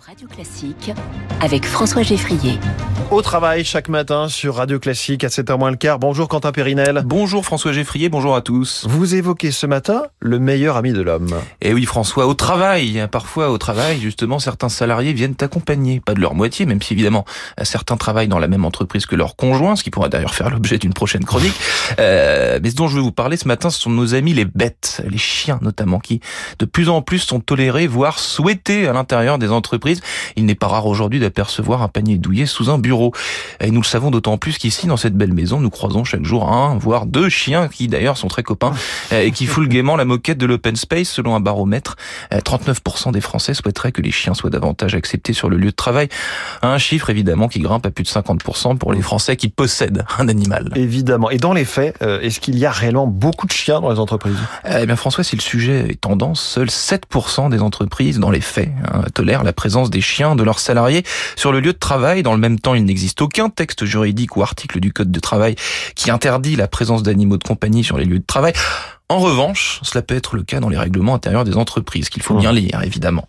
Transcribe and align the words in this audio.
Radio 0.00 0.26
Classique 0.26 0.92
avec 1.40 1.66
François 1.66 2.02
Geffrier. 2.02 2.58
Au 3.10 3.22
travail 3.22 3.64
chaque 3.64 3.88
matin 3.88 4.28
sur 4.28 4.56
Radio 4.56 4.78
Classique 4.78 5.24
à 5.24 5.28
7h 5.28 5.58
moins 5.58 5.70
le 5.70 5.76
quart. 5.76 5.98
Bonjour 5.98 6.26
Quentin 6.28 6.52
Périnel. 6.52 7.02
Bonjour 7.04 7.44
François 7.44 7.72
Geffrier, 7.72 8.08
bonjour 8.08 8.34
à 8.34 8.40
tous. 8.40 8.86
Vous 8.88 9.14
évoquez 9.14 9.50
ce 9.50 9.66
matin 9.66 10.04
le 10.20 10.38
meilleur 10.38 10.76
ami 10.76 10.92
de 10.92 11.02
l'homme. 11.02 11.34
Et 11.60 11.70
eh 11.70 11.74
oui 11.74 11.84
François, 11.84 12.26
au 12.26 12.34
travail, 12.34 13.06
parfois 13.12 13.50
au 13.50 13.58
travail, 13.58 14.00
justement, 14.00 14.38
certains 14.38 14.68
salariés 14.68 15.12
viennent 15.12 15.36
accompagner, 15.40 16.00
pas 16.00 16.14
de 16.14 16.20
leur 16.20 16.34
moitié, 16.34 16.64
même 16.64 16.80
si 16.80 16.94
évidemment 16.94 17.24
certains 17.62 17.96
travaillent 17.96 18.28
dans 18.28 18.38
la 18.38 18.48
même 18.48 18.64
entreprise 18.64 19.04
que 19.06 19.16
leur 19.16 19.36
conjoint, 19.36 19.76
ce 19.76 19.84
qui 19.84 19.90
pourrait 19.90 20.08
d'ailleurs 20.08 20.34
faire 20.34 20.50
l'objet 20.50 20.78
d'une 20.78 20.94
prochaine 20.94 21.24
chronique. 21.24 21.54
Euh, 22.00 22.58
mais 22.62 22.70
ce 22.70 22.76
dont 22.76 22.88
je 22.88 22.96
veux 22.96 23.02
vous 23.02 23.12
parler 23.12 23.36
ce 23.36 23.46
matin, 23.46 23.68
ce 23.68 23.78
sont 23.78 23.90
nos 23.90 24.14
amis 24.14 24.32
les 24.32 24.46
bêtes, 24.46 25.02
les 25.06 25.18
chiens 25.18 25.58
notamment, 25.60 25.98
qui 25.98 26.20
de 26.58 26.64
plus 26.64 26.88
en 26.88 27.02
plus 27.02 27.18
sont 27.18 27.40
tolérés, 27.40 27.86
voire 27.86 28.18
souhaités 28.18 28.88
à 28.88 28.92
l'intérieur 28.92 29.38
des 29.38 29.50
entreprises 29.50 29.83
il 30.36 30.44
n'est 30.44 30.54
pas 30.54 30.68
rare 30.68 30.86
aujourd'hui 30.86 31.20
d'apercevoir 31.20 31.82
un 31.82 31.88
panier 31.88 32.18
douillet 32.18 32.46
sous 32.46 32.70
un 32.70 32.78
bureau. 32.78 33.12
Et 33.60 33.70
nous 33.70 33.80
le 33.80 33.86
savons 33.86 34.10
d'autant 34.10 34.38
plus 34.38 34.58
qu'ici, 34.58 34.86
dans 34.86 34.96
cette 34.96 35.14
belle 35.14 35.32
maison, 35.32 35.60
nous 35.60 35.70
croisons 35.70 36.04
chaque 36.04 36.24
jour 36.24 36.50
un, 36.50 36.76
voire 36.76 37.06
deux 37.06 37.28
chiens 37.28 37.68
qui 37.68 37.88
d'ailleurs 37.88 38.16
sont 38.16 38.28
très 38.28 38.42
copains 38.42 38.72
et 39.12 39.30
qui 39.30 39.46
foulent 39.46 39.68
gaiement 39.68 39.96
la 39.96 40.04
moquette 40.04 40.38
de 40.38 40.46
l'open 40.46 40.76
space 40.76 41.08
selon 41.08 41.34
un 41.34 41.40
baromètre. 41.40 41.96
39% 42.32 43.12
des 43.12 43.20
Français 43.20 43.54
souhaiteraient 43.54 43.92
que 43.92 44.02
les 44.02 44.10
chiens 44.10 44.34
soient 44.34 44.50
davantage 44.50 44.94
acceptés 44.94 45.32
sur 45.32 45.48
le 45.48 45.56
lieu 45.56 45.70
de 45.70 45.76
travail. 45.76 46.08
Un 46.62 46.78
chiffre 46.78 47.10
évidemment 47.10 47.48
qui 47.48 47.60
grimpe 47.60 47.86
à 47.86 47.90
plus 47.90 48.04
de 48.04 48.08
50% 48.08 48.78
pour 48.78 48.92
les 48.92 49.02
Français 49.02 49.36
qui 49.36 49.48
possèdent 49.48 50.04
un 50.18 50.28
animal. 50.28 50.70
Évidemment. 50.74 51.30
Et 51.30 51.38
dans 51.38 51.52
les 51.52 51.64
faits, 51.64 51.96
euh, 52.02 52.20
est-ce 52.20 52.40
qu'il 52.40 52.58
y 52.58 52.66
a 52.66 52.70
réellement 52.70 53.06
beaucoup 53.06 53.46
de 53.46 53.52
chiens 53.52 53.80
dans 53.80 53.90
les 53.90 53.98
entreprises? 53.98 54.36
Eh 54.68 54.86
bien 54.86 54.96
François, 54.96 55.24
si 55.24 55.36
le 55.36 55.40
sujet 55.42 55.90
est 55.90 56.00
tendance, 56.00 56.40
seuls 56.40 56.68
7% 56.68 57.50
des 57.50 57.60
entreprises, 57.60 58.18
dans 58.18 58.30
les 58.30 58.40
faits, 58.40 58.70
hein, 58.92 59.02
tolèrent 59.14 59.44
la 59.44 59.52
présence 59.64 59.88
des 59.88 60.02
chiens 60.02 60.36
de 60.36 60.42
leurs 60.42 60.58
salariés 60.58 61.04
sur 61.36 61.50
le 61.50 61.60
lieu 61.60 61.72
de 61.72 61.78
travail. 61.78 62.22
Dans 62.22 62.34
le 62.34 62.38
même 62.38 62.60
temps, 62.60 62.74
il 62.74 62.84
n'existe 62.84 63.22
aucun 63.22 63.48
texte 63.48 63.86
juridique 63.86 64.36
ou 64.36 64.42
article 64.42 64.78
du 64.78 64.92
Code 64.92 65.10
de 65.10 65.20
travail 65.20 65.54
qui 65.94 66.10
interdit 66.10 66.54
la 66.54 66.68
présence 66.68 67.02
d'animaux 67.02 67.38
de 67.38 67.44
compagnie 67.44 67.82
sur 67.82 67.96
les 67.96 68.04
lieux 68.04 68.18
de 68.18 68.26
travail. 68.26 68.52
En 69.08 69.20
revanche, 69.20 69.80
cela 69.82 70.02
peut 70.02 70.16
être 70.16 70.36
le 70.36 70.42
cas 70.42 70.60
dans 70.60 70.68
les 70.68 70.76
règlements 70.76 71.14
intérieurs 71.14 71.44
des 71.44 71.56
entreprises, 71.56 72.10
qu'il 72.10 72.22
faut 72.22 72.34
mmh. 72.34 72.40
bien 72.40 72.52
lire, 72.52 72.82
évidemment. 72.82 73.26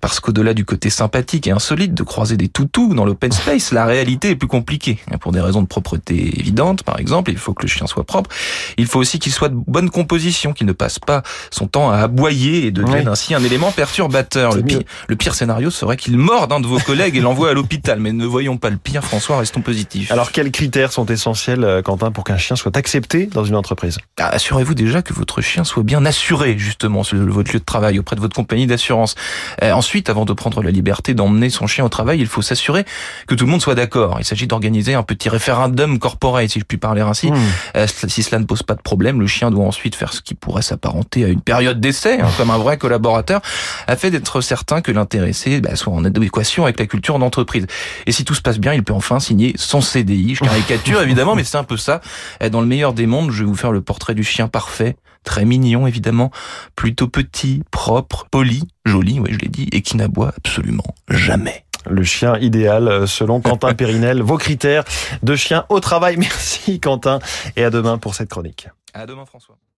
Parce 0.00 0.20
qu'au-delà 0.20 0.54
du 0.54 0.64
côté 0.64 0.90
sympathique 0.90 1.46
et 1.46 1.50
insolite 1.50 1.94
de 1.94 2.02
croiser 2.02 2.36
des 2.36 2.48
toutous 2.48 2.94
dans 2.94 3.04
l'open 3.04 3.32
space, 3.32 3.72
la 3.72 3.84
réalité 3.84 4.30
est 4.30 4.36
plus 4.36 4.48
compliquée. 4.48 4.98
Pour 5.20 5.32
des 5.32 5.40
raisons 5.40 5.62
de 5.62 5.66
propreté 5.66 6.38
évidentes, 6.40 6.82
par 6.82 6.98
exemple, 6.98 7.30
il 7.30 7.38
faut 7.38 7.52
que 7.52 7.62
le 7.62 7.68
chien 7.68 7.86
soit 7.86 8.04
propre. 8.04 8.30
Il 8.78 8.86
faut 8.86 8.98
aussi 8.98 9.18
qu'il 9.18 9.32
soit 9.32 9.48
de 9.48 9.58
bonne 9.66 9.90
composition, 9.90 10.52
qu'il 10.52 10.66
ne 10.66 10.72
passe 10.72 10.98
pas 10.98 11.22
son 11.50 11.66
temps 11.66 11.90
à 11.90 11.98
aboyer 11.98 12.66
et 12.66 12.70
devienne 12.70 13.08
ainsi 13.08 13.34
un 13.34 13.44
élément 13.44 13.70
perturbateur. 13.72 14.54
Le 14.54 14.62
pire, 14.62 14.80
le 15.08 15.16
pire, 15.16 15.34
scénario 15.34 15.70
serait 15.70 15.96
qu'il 15.96 16.16
morde 16.16 16.52
un 16.52 16.60
de 16.60 16.66
vos 16.66 16.78
collègues 16.78 17.16
et 17.16 17.20
l'envoie 17.20 17.50
à 17.50 17.52
l'hôpital. 17.52 18.00
Mais 18.00 18.12
ne 18.12 18.24
voyons 18.24 18.56
pas 18.56 18.70
le 18.70 18.76
pire, 18.76 19.04
François, 19.04 19.38
restons 19.38 19.60
positifs. 19.60 20.10
Alors, 20.10 20.32
quels 20.32 20.50
critères 20.50 20.92
sont 20.92 21.06
essentiels, 21.06 21.64
euh, 21.64 21.82
Quentin, 21.82 22.10
pour 22.10 22.24
qu'un 22.24 22.38
chien 22.38 22.56
soit 22.56 22.76
accepté 22.76 23.26
dans 23.26 23.44
une 23.44 23.56
entreprise? 23.56 23.98
Ah, 24.18 24.28
Assurez-vous 24.28 24.74
déjà 24.74 25.02
que 25.02 25.12
votre 25.12 25.40
chien 25.40 25.64
soit 25.64 25.82
bien 25.82 26.04
assuré, 26.06 26.56
justement, 26.58 27.02
sur 27.02 27.18
votre 27.18 27.52
lieu 27.52 27.60
de 27.60 27.64
travail, 27.64 27.98
auprès 27.98 28.16
de 28.16 28.20
votre 28.20 28.34
compagnie 28.34 28.66
d'assurance. 28.66 29.14
Euh, 29.62 29.72
ensuite, 29.72 29.89
avant 30.08 30.24
de 30.24 30.32
prendre 30.32 30.62
la 30.62 30.70
liberté 30.70 31.14
d'emmener 31.14 31.50
son 31.50 31.66
chien 31.66 31.84
au 31.84 31.88
travail, 31.88 32.20
il 32.20 32.26
faut 32.26 32.42
s'assurer 32.42 32.84
que 33.26 33.34
tout 33.34 33.44
le 33.44 33.50
monde 33.50 33.60
soit 33.60 33.74
d'accord. 33.74 34.16
Il 34.18 34.24
s'agit 34.24 34.46
d'organiser 34.46 34.94
un 34.94 35.02
petit 35.02 35.28
référendum 35.28 35.98
corporel, 35.98 36.48
si 36.48 36.60
je 36.60 36.64
puis 36.64 36.78
parler 36.78 37.02
ainsi. 37.02 37.30
Hmm. 37.30 37.36
Euh, 37.76 37.86
si 37.86 38.22
cela 38.22 38.38
ne 38.38 38.44
pose 38.44 38.62
pas 38.62 38.74
de 38.74 38.82
problème, 38.82 39.20
le 39.20 39.26
chien 39.26 39.50
doit 39.50 39.64
ensuite 39.64 39.94
faire 39.94 40.12
ce 40.12 40.20
qui 40.20 40.34
pourrait 40.34 40.62
s'apparenter 40.62 41.24
à 41.24 41.28
une 41.28 41.40
période 41.40 41.80
d'essai, 41.80 42.20
hein, 42.20 42.28
comme 42.36 42.50
un 42.50 42.58
vrai 42.58 42.78
collaborateur, 42.78 43.40
afin 43.86 44.10
d'être 44.10 44.40
certain 44.40 44.80
que 44.80 44.92
l'intéressé 44.92 45.60
bah, 45.60 45.76
soit 45.76 45.92
en 45.92 46.04
adéquation 46.04 46.64
avec 46.64 46.78
la 46.78 46.86
culture 46.86 47.18
d'entreprise. 47.18 47.66
Et 48.06 48.12
si 48.12 48.24
tout 48.24 48.34
se 48.34 48.42
passe 48.42 48.58
bien, 48.58 48.72
il 48.72 48.82
peut 48.82 48.92
enfin 48.92 49.20
signer 49.20 49.54
son 49.56 49.80
CDI. 49.80 50.36
Je 50.36 50.44
caricature 50.44 51.02
évidemment, 51.02 51.34
mais 51.34 51.44
c'est 51.44 51.58
un 51.58 51.64
peu 51.64 51.76
ça. 51.76 52.00
Dans 52.50 52.60
le 52.60 52.66
meilleur 52.66 52.92
des 52.92 53.06
mondes, 53.06 53.30
je 53.30 53.42
vais 53.42 53.48
vous 53.48 53.56
faire 53.56 53.72
le 53.72 53.80
portrait 53.80 54.14
du 54.14 54.24
chien 54.24 54.48
parfait, 54.48 54.96
très 55.24 55.44
mignon 55.44 55.86
évidemment, 55.86 56.30
plutôt 56.76 57.08
petit, 57.08 57.62
propre, 57.70 58.26
poli, 58.30 58.62
joli, 58.84 59.20
oui 59.20 59.30
je 59.32 59.38
l'ai 59.38 59.48
dit, 59.48 59.68
et 59.72 59.82
qui 59.82 59.96
n'aboie 59.96 60.32
absolument 60.36 60.94
jamais. 61.08 61.64
Le 61.88 62.02
chien 62.02 62.36
idéal 62.38 62.88
euh, 62.88 63.06
selon 63.06 63.40
Quentin 63.40 63.74
Périnel. 63.74 64.22
Vos 64.22 64.36
critères 64.36 64.84
de 65.22 65.34
chien 65.34 65.64
au 65.70 65.80
travail. 65.80 66.16
Merci 66.18 66.78
Quentin 66.78 67.20
et 67.56 67.64
à 67.64 67.70
demain 67.70 67.98
pour 67.98 68.14
cette 68.14 68.28
chronique. 68.28 68.68
À 68.92 69.06
demain 69.06 69.24
François. 69.24 69.56